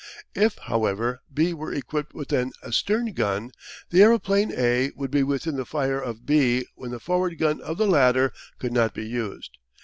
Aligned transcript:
If, 0.33 0.57
however, 0.63 1.21
B 1.31 1.53
were 1.53 1.71
equipped 1.71 2.15
with 2.15 2.31
an 2.31 2.53
astern 2.65 3.13
gun 3.13 3.51
the 3.91 4.01
aeroplane 4.01 4.51
A 4.51 4.89
would 4.95 5.11
be 5.11 5.21
within 5.21 5.57
the 5.57 5.63
fire 5.63 6.01
of 6.01 6.25
B 6.25 6.65
when 6.73 6.89
the 6.89 6.99
forward 6.99 7.37
gun 7.37 7.61
of 7.61 7.77
the 7.77 7.85
latter 7.85 8.31
could 8.57 8.73
not 8.73 8.95
be 8.95 9.05
used. 9.05 9.59